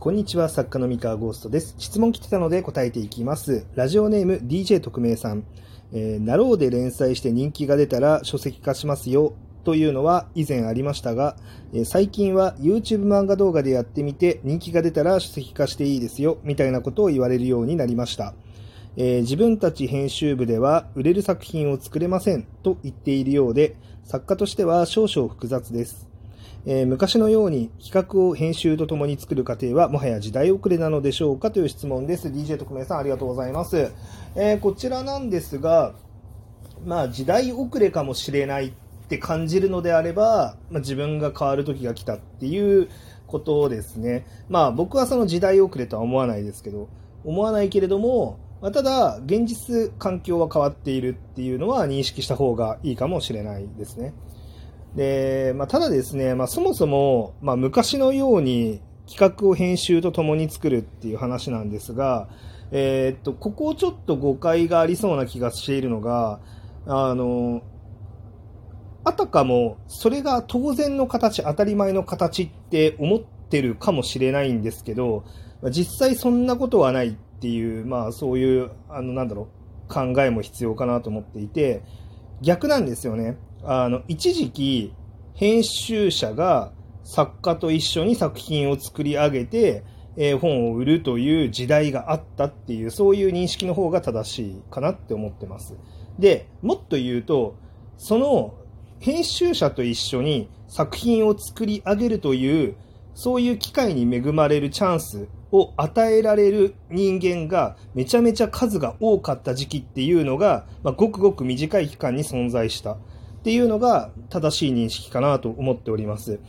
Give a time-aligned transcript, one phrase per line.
[0.00, 1.74] こんにちは、作家の三河ゴーストです。
[1.76, 3.66] 質問来てたので答えていきます。
[3.74, 5.42] ラジオネーム DJ 特命さん。
[5.92, 9.34] えー、なろうで連載して人気が出たら書籍化しますよ。
[9.64, 11.34] というのは以前ありましたが、
[11.72, 16.38] えー最近は YouTube 漫画動画でやってみて人気が出たら書籍化していいですよ。
[16.44, 18.34] みたいなことを言われるようになりました。
[18.96, 26.07] えー自分たち編集部では売れる作品を作れませんと言っているようで、作家としては少々複雑です。
[26.70, 32.28] えー昔のように企画を編集とともに作る過程はもはや時代遅れなのでしょうかという質問です。
[32.28, 33.90] DJ 特命さんありがとうございます。
[34.36, 35.94] えーこちらなんですが、
[36.84, 38.72] まあ時代遅れかもしれないっ
[39.08, 42.90] て感じるのであれば、まあ、自分が変わる時が来たっていう
[43.26, 44.26] ことですね。
[44.50, 46.90] まあ僕はその時代遅れとは思わないですけど、
[47.24, 54.12] 思わないけれども、まあ、ただ現実環境は変わっているっていうのは認識した方がいいかもしれないですね。
[54.94, 62.28] で、まあ、ただですね、まあ、そもそも、まあ、昔のように企画を編集とともに作るっていう話なんですが、
[62.70, 66.40] えーっと、ここちょっと誤解がありそうな気がしているのが、
[66.86, 67.62] あの、
[69.04, 75.24] あたかもそれが当然の形、当たり前の形って思ってるかもしれないんですけど、
[75.70, 79.48] 実際そんなことはないっていう、まあそういう、あの、なんだろ
[79.88, 81.82] う、考えも必要かなと思っていて、
[82.42, 83.38] 逆なんですよね。
[83.70, 84.94] あの、一時期、
[85.34, 86.72] 編集者が
[87.04, 89.84] 作家と一緒に作品を作り上げて、
[90.16, 95.76] えー本を売るという時代があったっていう、そういう認識の方が正しいかなって思ってます。
[96.18, 97.56] で、もっと言うと、
[97.98, 98.54] その
[99.00, 102.74] 編集者と一緒に作品を作り上げるという、
[103.12, 112.96] そういう機会に恵まれるチャンスを与えられる人間がめちゃめちゃ数が多かった時期っていうのが、まあ、ごくごく短い期間に存在した
[113.40, 116.40] っていうのが正しい認識かなと思っております。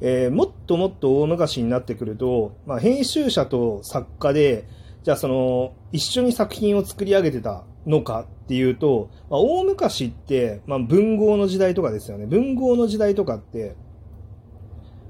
[0.00, 4.68] えーもっともっと大昔になってくると、まあ、編集者と作家で、
[5.02, 12.26] じゃあその、一緒に作品を作り上げてたのかっていうと、まあ、大昔って、まあ、文豪の時代とかですよね。
[12.26, 13.76] 文豪の時代とかって、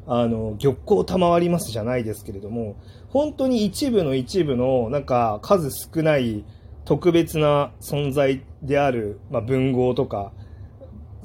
[0.06, 2.76] あの、玉光賜りますじゃないですけれども、
[3.08, 6.44] 本当に一部の一部の、なんか数少ない
[6.84, 10.32] 特別な存在である、まあ、文豪とか、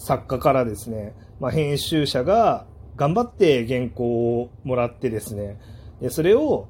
[0.02, 5.60] 作家からですね、まあ、編集者が頑張って原稿をもらってですね、
[6.02, 6.68] でそれを、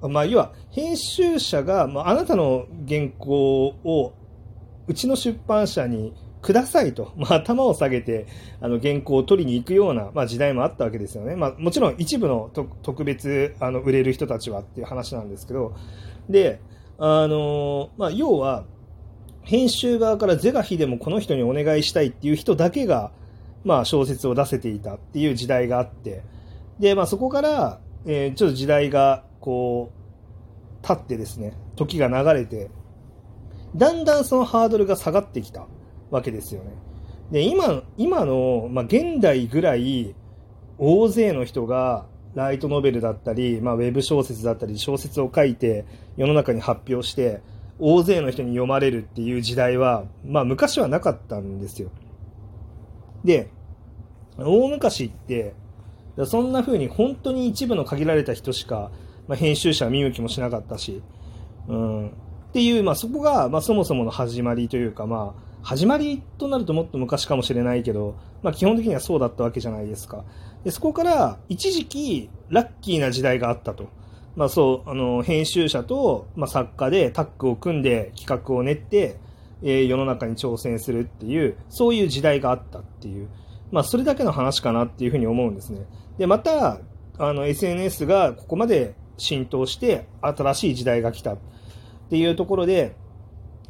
[0.00, 4.14] まあ、要は編集者が、まあ、あなたの原稿を
[4.86, 8.26] うちの出版社にくださいと、まあ、頭を下げて
[8.60, 11.34] あの原稿を取りに行くような、まあ、時代もあったわけですよね。
[11.34, 12.50] まあ、もちろん一部の
[12.82, 15.74] 特別あの売れる人たちはっていう話なんですけど、
[16.28, 16.60] で、
[16.98, 18.64] あのまあ、要は、
[19.42, 23.12] 編集側から是が非でもこの人にお願いしたいっていう人だけが、
[23.64, 26.22] まあ、小説を出せていたっていう時代があって、
[26.78, 29.92] で、まあ、そこから、えーちょっと時代が、こ
[30.82, 32.70] う、経ってですね、時が流れて、
[33.76, 35.66] だんだんそのハードルが下がってきた
[36.10, 36.72] わけですよね。
[37.30, 40.14] で、今、今の、まあ、現代ぐらい、
[40.78, 45.84] 大勢の人が、ライトノベルだったり、まあ、ウェブ小説だったり、小説を書いて、
[46.16, 47.42] 世の中に発表して、
[47.80, 51.90] 大勢の人に読まれるっていう時代は、まあ、昔はなかったんですよ。
[53.24, 53.50] で、
[54.38, 55.54] 大昔って、
[56.26, 58.90] そんな風に本当に一部の限られた人しか、
[59.28, 61.02] まあ、編集者は見向きもしなかったし、
[61.68, 62.12] うん、っ
[62.52, 70.24] ていう、まあ、そこが、まあ、そもそもの始まりというか、まあ、始まりとなるともっと昔かもしれないけど、まあ、基本的にはそうだったわけじゃないですか。
[70.64, 73.88] でそこから一時期ラッキーな時代があったと。
[74.36, 79.18] まあ、そうあの編集者と、まあ、作家でタッグを組んで企画を練って、
[79.62, 83.28] えー世の中に挑戦するっていうそういう時代があったっていう、
[83.70, 85.86] まあ、それだけの話かなっていうふうに思うんですね。
[86.16, 86.80] でまた
[87.18, 91.38] あの SNS がここまで浸透して新しい時代が来たっ
[92.08, 92.96] ていうところで、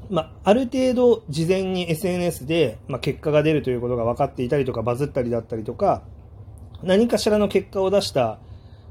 [0.08, 6.02] まあ、ある程度事前に SNS で、まあ、結果が出るということが分かっていたりとかバズったりだったりとか
[6.82, 8.38] 何かしらの結果を出した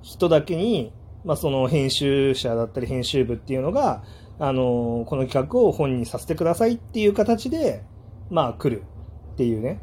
[0.02, 0.94] 人だけに、
[1.26, 4.04] まあ、その編集者だったり編集部っていうのが、
[4.42, 7.84] あのこの企画を本にさせてくださいっていう形で、
[8.30, 8.84] まあ、来る
[9.34, 9.82] っていうね。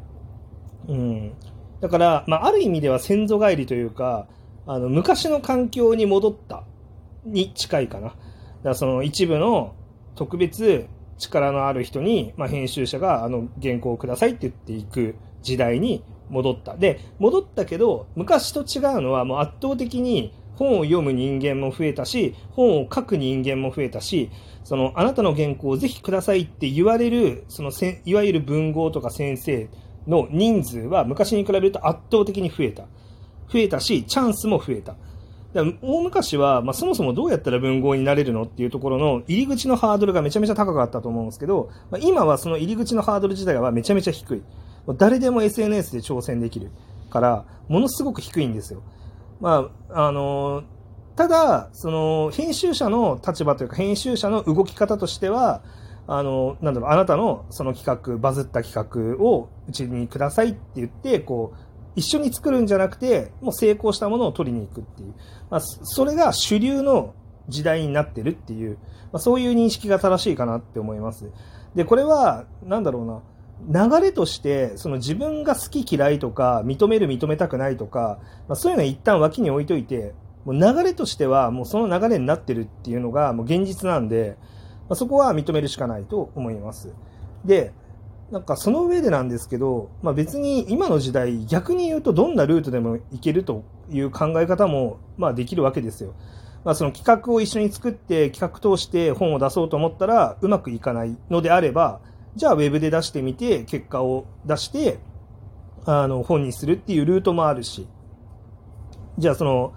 [0.87, 1.33] うん。
[1.79, 4.27] だから、まあ、ある意味では先祖返りというか、
[4.65, 6.63] あの、昔の環境に戻った
[7.23, 8.07] に近いかな。
[8.07, 8.17] だか
[8.63, 9.75] らその一部の
[10.15, 10.87] 特別
[11.17, 16.75] 力のある人に、まあ、編集者があの原稿をくださいって言っていく時代に戻った。
[16.75, 24.31] で、戻ったけど、昔と違うのはもう圧倒的に本を読む人間も増えたし、本を書く人間も増えたし、
[24.63, 29.69] そのあなたの原稿をぜひくださいって言われる、そのせいわゆる文豪とか先生
[30.07, 32.83] の人数は昔に比べると圧倒的に増えた。
[33.51, 34.95] 増えたし、チャンスも増えた。
[35.53, 44.43] だか大昔は、まあ、そもそもどうやったら文豪になれるのっていうところの入り口のハードルがめちゃめちゃ高かったと思うんですけど、まあ、今はその入り口のハードル自体はめちゃめちゃ低い。
[44.97, 46.71] 誰でも SNS で挑戦できる
[47.09, 48.81] から、ものすごく低いんですよ。
[49.39, 50.63] まあ、あの
[51.17, 55.63] ただ、その、編集者の立場というか、編集者の動き方としては、
[56.05, 58.73] あの、なんだろう、あなたのその企画、バズった企
[59.17, 61.57] 画をうちにくださいって言って、こう、
[61.95, 65.15] 一緒に作るんじゃなくて、もう成功したものを取りに行くっていう。
[65.49, 67.15] まあ、それが主流の
[67.49, 68.77] 時代になってるっていう、
[69.11, 71.31] まあ、そういう認識が正しいかなって思います。
[71.73, 73.21] で、これは、なんだろうな、
[73.65, 80.13] 流れとして、その自分が好き嫌いとか、認める認めたくないとか、まあ、そういうのは一旦脇に置いといて、
[80.45, 84.37] もう流れとしては、もうその流れになってるっていうのが、もう現実なんで、
[84.87, 86.93] まあ、そこは認めるしかないと思います。
[87.43, 87.73] で、
[88.31, 96.13] なんかその上でなんですけど、まあ、別に今の時代、逆に言うとどんなルートでもいけるという考え方も、まあ、できるわけですよ。
[96.63, 102.01] まあ、その企画を一緒に作って企画通して本を出そうと思ったらうまくいかないのであれば、
[102.37, 104.99] じゃあウェブで出してみて結果を出して
[105.85, 107.87] あの本にするっていうルートもあるし、
[109.17, 109.73] じゃあその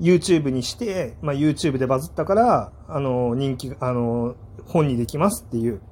[0.00, 4.34] YouTube にして、まあ、YouTube でバズったからあの人気あの
[4.66, 5.82] 本にできますっていう。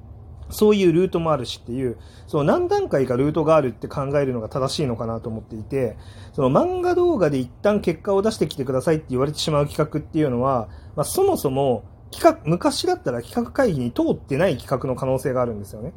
[0.51, 5.95] そういうルートもあるしっていう、その何段階かルートがあるって考えるのが正しいのかなと思っていて、
[6.33, 15.93] その漫画動画で一旦結果を出してきてくださいって言われてしまう企画っていうのは、まあ、そもそも企画、昔だったら企画会議に通ってない企画の可能性があるんですよね。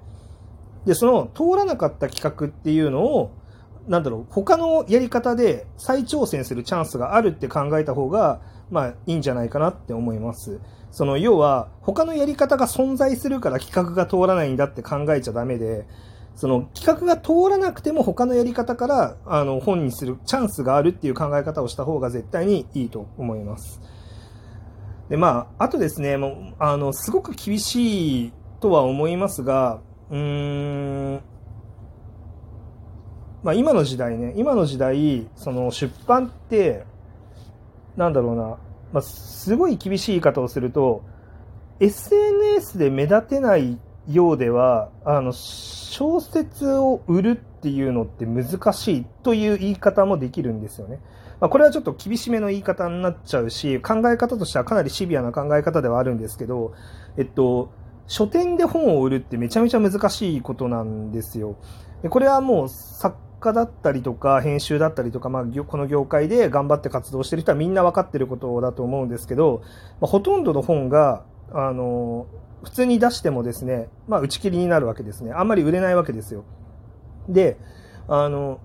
[0.85, 3.31] で、その通らなかった企画っていうのを、
[3.89, 10.61] なんだろう、他のやり方で再挑戦するチャンスがあるって考えた方が、まあいいんじゃないかなって思います。
[10.91, 15.87] その要は他のやり方が存在するから企画が通らないんだって考えちゃダメで、
[16.35, 23.81] その企画が通らなくても他のやり方からあの本にするチャンスがあるっていう考え方をした方が絶対にいいと思います。
[25.13, 31.21] で、まあ、あとですね、もう、あの、すごく厳しいとは思いますが、うーん、
[33.43, 36.87] まあ今の時代ね、今の時代、その出版って、
[37.95, 38.43] なんだろうな、
[38.95, 41.05] まあ、すごい厳しい言い方をすると、
[41.81, 51.01] SNS で目立てないようでは、あの、小説を売るっていうのって難しいという言い方もできるんですよね。
[51.43, 56.73] まあ、これはちょっと厳しめの言い方になっちゃうし、考え方としてはかなりシビアな考え方ではあるんですけど、
[57.17, 57.73] えっと、
[58.07, 61.57] 書店で本を売るってめちゃめちゃ難しいことなんですよ。
[62.03, 69.63] でこれはもう作家だったりとか、編集だったりとか、まあ、この業界で頑張って活動してる人はみんな分かってることだと思うんですけど、
[70.01, 72.29] まあ、ほとんどの本が、あの、
[72.63, 75.33] 普通に出してもですね、まあ、打ち切りになるわけですね。
[75.33, 76.45] あんまり売れないわけですよ。
[77.29, 77.57] で、
[78.07, 78.61] あの、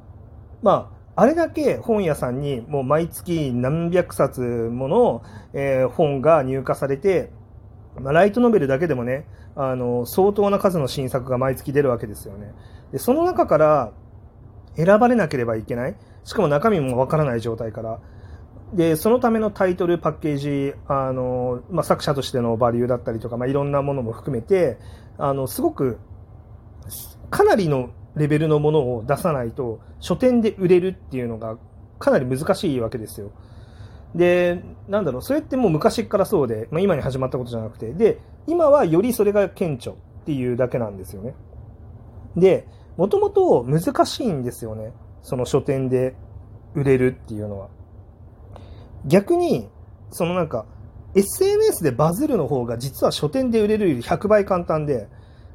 [0.62, 7.32] まあ、あれだけ本屋さんにもう毎月何百冊もの、えー、本が入荷されて、
[8.00, 9.26] まあ、ライトノベルだけでもね、
[9.56, 12.54] あの、相当な数の新作が毎月出るわけですよね。
[12.92, 13.92] で、その中から、
[14.76, 15.96] 選ばれなければいけない。
[16.24, 18.00] しかも中身もわからない状態から。
[18.74, 24.78] で、そのためのタイトル、パッケージ、あの、まあ、作者としてのバリューだったりとか、まあ、いろんなものも含めて、
[25.18, 25.98] あの、すごく、
[27.32, 31.58] かなりのレベルのものを出さないと、書店で売れるっていうのが
[32.00, 33.32] かなり難しいわけですよ。
[34.16, 39.96] で、なんだろう、それってもう昔からそうで、まあ、今に始まったことじゃなくて、で、今はよりそれが顕著っ
[40.26, 41.36] ていうだけなんですよね。
[42.36, 44.92] で、もともと難しいんですよね。
[45.22, 46.16] その書店で
[46.74, 47.70] 売れるっていうのは。
[49.06, 49.70] 逆に、
[50.12, 50.66] そのなんか、
[51.16, 55.08] SNS でバズるの方が実は書店で売れるより100倍簡単で、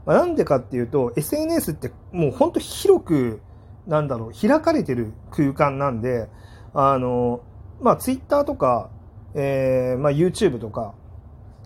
[0.07, 3.41] まあ、なんでかっていうと、SNS ってもう本当広く、
[3.87, 6.29] なんだろう、開かれてる空間なんで、
[6.75, 7.41] あの、
[7.81, 8.91] まあ Twitter とか、
[9.35, 10.95] えー、まあ YouTube とか、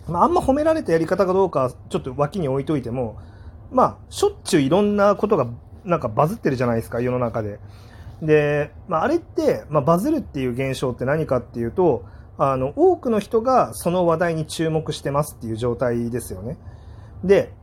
[0.07, 3.17] まああんま褒められたやり方かどうかちょっと脇に置いといても、
[3.71, 5.47] まあしょっちゅういろんなことが
[5.87, 7.59] なんかバズってるじゃないですか、世の中で。
[8.21, 12.05] で、まあ、あれって、まあ、バズるっていう現象って何かっていうと、
[12.37, 16.57] あの、多くの人がその話題に注目してますっていう状態ですよね。
[17.23, 17.53] で、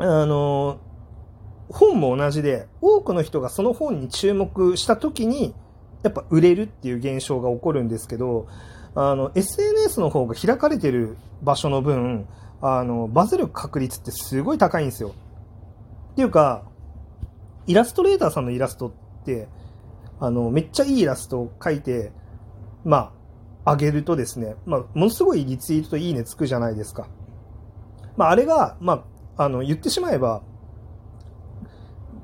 [0.00, 0.78] あの、
[1.70, 5.54] 本も同じで、多くの人がその本に注目した時に、
[6.02, 8.46] やっぱ売れるっていう現象が起こるんですけど、
[8.94, 12.26] あの、SNS の方が開かれてる場所の分、
[12.60, 15.14] あの、バズる確率ってすごい高いんですよ。
[16.12, 16.64] っていうか、
[17.66, 19.48] イラストレーターさんのイラストって、
[20.20, 22.12] あの、めっちゃいいイラストを描いて、
[22.84, 23.12] ま
[23.64, 27.08] あ、あげるとですね、まあ、ものすごいリツイートといいねつくじゃないですか。
[28.16, 29.04] まあ、あれが、まあ、
[29.38, 30.42] あの、言ってしまえば、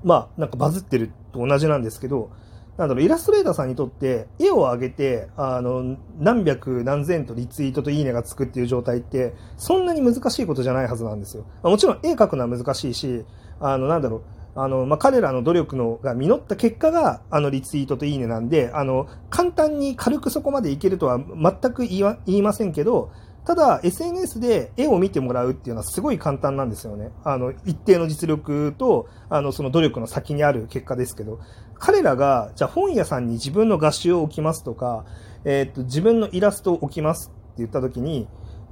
[0.02, 2.30] まあ、なんかバズってると同じなんですけど、
[2.76, 11.46] なんだろう、イラストレーターさんにとって、絵を上げて、あの、何百何千とリツイートといいねがつくっていう状態って、そんなに難しいことじゃないはずなんですよ。
[11.62, 13.24] もちろん絵描くのは難しいし、
[13.60, 14.22] あの、なんだろう、
[14.56, 23.12] あの、まあ、彼らの努力のが実った結果が、あの、リツイートといいねなんで、あの、簡単に軽くそこまでいけるとは全く言い言いませんけど、
[23.46, 27.10] ただ、SNS で絵を見てもらうっていうのはすごい簡単なんですよね。
[27.24, 31.40] あの、一定の実力と、あの、その努力の先にある結果ですけど、
[31.78, 35.04] 彼らが、じゃあ本屋さんに自分の画集を置きますとか、
[35.44, 38.28] えー、っと、自分のイラストを置きますって言った時に、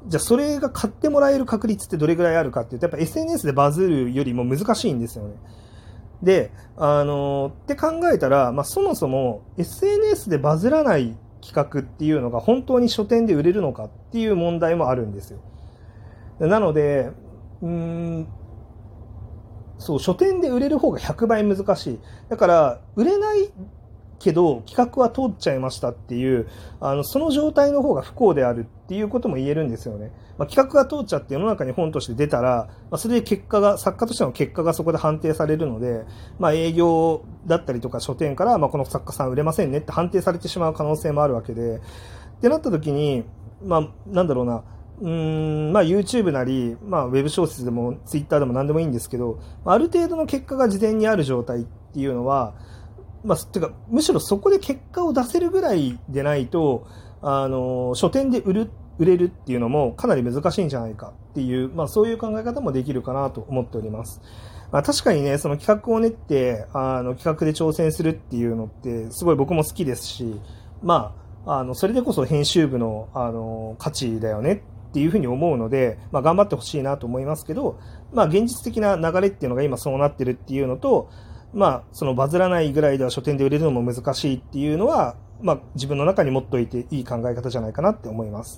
[0.06, 5.34] じゃあそれが買ってもらえる確率ってどれぐらいあるかっていうと、やっぱ SNS でバズるよりも難しいんですよね。
[6.22, 15.40] で、あの、って考えたら、まあ、そもそも SNS でバズらない企画っていうのが本当に書店で売れるのかっていう問題もあるんですよ。
[16.38, 17.10] なので、
[17.60, 18.26] うん、
[19.78, 21.98] そう、書店で売れる方が100倍難しい。
[22.28, 23.50] だから、売れない
[24.22, 26.48] けど企画は通っちゃいましたっていう、
[26.80, 30.12] あの、その状態の方が不幸であるっていうことも言えるんですよね。
[30.38, 36.04] まあ、企画が通っちゃって世の中に本として出たら、まあ、それで結果が、作家としての結果がそこで判定されるので、
[36.38, 41.80] まあ、営業だったりとか書店から、まあ、この作家さん売れませんねって判定されてしまう可能性もあるわけで、っ
[42.40, 43.24] てなった時に、
[43.64, 44.64] まあ、なんだろうな、
[45.00, 52.54] うん、まあ YouTube なり、まあウェブ小説でも Twitter でも何でもいいんですけど、ある程度の結果が事前にある状態っていうのは、
[53.24, 56.86] まあ、てか、むしろそこで結果を出せるぐらいでないと、
[57.20, 64.20] あの、書店で売る、売れるっていうのもかなり難しいんじゃないかっていう、まあそういう考え方もできるかなと思っております。
[64.70, 70.40] まあ確かにね、その企画を練って、あの、企画で挑戦するっていうのって、すごい僕も好きですし、
[70.82, 71.14] ま
[71.46, 77.78] あ、あの、それでこそ編集部の、あの、価値だよねっていうふうに思うので、まあ頑張ってほしいなと思いますけど、
[78.12, 81.10] まあ現実的な流れっていうのが今そうなってるっていうのと、
[81.52, 88.50] まあ、そのバズらないぐらいでは書店で売れるのも難しいっていうのは、まあ、自分の中に持っといていい考え方じゃないかなって思います。